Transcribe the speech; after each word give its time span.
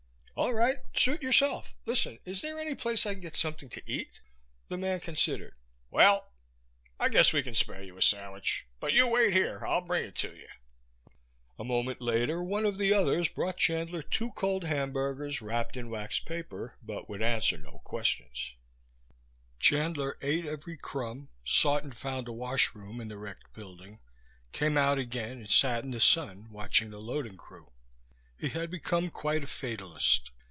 "All 0.37 0.55
right, 0.55 0.77
suit 0.95 1.21
yourself. 1.21 1.75
Listen, 1.85 2.17
is 2.25 2.41
there 2.41 2.57
any 2.59 2.73
place 2.73 3.05
I 3.05 3.13
can 3.13 3.21
get 3.21 3.35
something 3.35 3.69
to 3.69 3.83
eat?" 3.85 4.21
The 4.69 4.77
man 4.77 4.99
considered. 4.99 5.53
"Well, 5.91 6.31
I 6.99 7.09
guess 7.09 7.31
we 7.31 7.43
can 7.43 7.53
spare 7.53 7.83
you 7.83 7.95
a 7.95 8.01
sandwich. 8.01 8.65
But 8.79 8.91
you 8.93 9.05
wait 9.05 9.33
here. 9.33 9.63
I'll 9.63 9.81
bring 9.81 10.03
it 10.03 10.15
to 10.15 10.35
you." 10.35 10.47
He 10.47 10.47
went 10.47 10.47
back 10.47 10.57
to 10.57 11.03
the 11.03 11.03
truck. 11.03 11.59
A 11.59 11.63
moment 11.63 12.01
later 12.01 12.41
one 12.41 12.65
of 12.65 12.79
the 12.79 12.91
others 12.91 13.27
brought 13.29 13.57
Chandler 13.57 14.01
two 14.01 14.31
cold 14.31 14.63
hamburgers 14.63 15.43
wrapped 15.43 15.77
in 15.77 15.91
waxed 15.91 16.25
paper, 16.25 16.75
but 16.81 17.07
would 17.07 17.21
answer 17.21 17.59
no 17.59 17.79
questions. 17.83 18.55
Chandler 19.59 20.17
ate 20.23 20.47
every 20.47 20.75
crumb, 20.77 21.29
sought 21.45 21.83
and 21.83 21.95
found 21.95 22.27
a 22.27 22.33
washroom 22.33 22.99
in 22.99 23.09
the 23.09 23.17
wrecked 23.19 23.53
building, 23.53 23.99
came 24.53 24.75
out 24.75 24.97
again 24.97 25.33
and 25.33 25.51
sat 25.51 25.83
in 25.83 25.91
the 25.91 26.01
sun, 26.01 26.49
watching 26.51 26.89
the 26.89 26.97
loading 26.99 27.37
crew. 27.37 27.71
He 28.37 28.49
had 28.49 28.71
become 28.71 29.11
quite 29.11 29.43
a 29.43 29.45
fatalist. 29.47 30.31